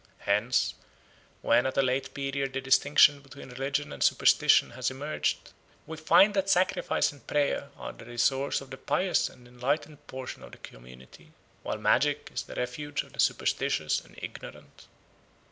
[0.25, 0.73] Hence,
[1.43, 5.51] when at a late period the distinction between religion and superstition has emerged,
[5.85, 10.41] we find that sacrifice and prayer are the resource of the pious and enlightened portion
[10.41, 14.87] of the community, while magic is the refuge of the superstitious and ignorant.